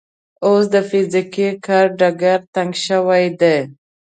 [0.45, 3.57] اوس د فزیکي کار ډګر تنګ شوی دی.